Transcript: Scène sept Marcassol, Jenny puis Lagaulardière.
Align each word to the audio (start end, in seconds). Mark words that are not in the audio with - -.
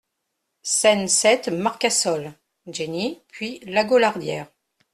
Scène 0.63 1.07
sept 1.07 1.49
Marcassol, 1.49 2.33
Jenny 2.65 3.19
puis 3.27 3.59
Lagaulardière. 3.67 4.47